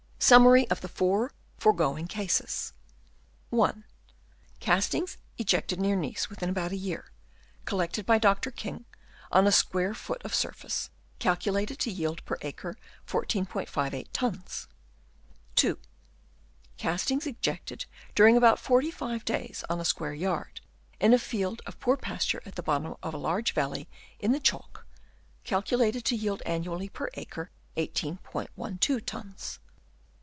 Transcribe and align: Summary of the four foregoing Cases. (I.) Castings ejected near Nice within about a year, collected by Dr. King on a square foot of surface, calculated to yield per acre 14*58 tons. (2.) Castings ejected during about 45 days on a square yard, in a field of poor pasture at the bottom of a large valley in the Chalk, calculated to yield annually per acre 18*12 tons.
Summary 0.23 0.67
of 0.69 0.81
the 0.81 0.87
four 0.87 1.33
foregoing 1.57 2.05
Cases. 2.07 2.73
(I.) 3.51 3.73
Castings 4.59 5.17
ejected 5.39 5.79
near 5.79 5.95
Nice 5.95 6.29
within 6.29 6.47
about 6.47 6.71
a 6.71 6.77
year, 6.77 7.11
collected 7.65 8.05
by 8.05 8.19
Dr. 8.19 8.51
King 8.51 8.85
on 9.31 9.47
a 9.47 9.51
square 9.51 9.95
foot 9.95 10.21
of 10.23 10.35
surface, 10.35 10.91
calculated 11.17 11.79
to 11.79 11.91
yield 11.91 12.23
per 12.23 12.37
acre 12.43 12.77
14*58 13.07 14.07
tons. 14.13 14.67
(2.) 15.55 15.79
Castings 16.77 17.25
ejected 17.25 17.87
during 18.13 18.37
about 18.37 18.59
45 18.59 19.25
days 19.25 19.63
on 19.71 19.79
a 19.79 19.83
square 19.85 20.13
yard, 20.13 20.61
in 20.99 21.13
a 21.13 21.19
field 21.19 21.63
of 21.65 21.79
poor 21.79 21.97
pasture 21.97 22.43
at 22.45 22.53
the 22.55 22.63
bottom 22.63 22.93
of 23.01 23.13
a 23.15 23.17
large 23.17 23.53
valley 23.53 23.89
in 24.19 24.33
the 24.33 24.39
Chalk, 24.39 24.85
calculated 25.43 26.05
to 26.05 26.15
yield 26.15 26.43
annually 26.45 26.87
per 26.87 27.09
acre 27.15 27.49
18*12 27.75 29.05
tons. 29.07 29.57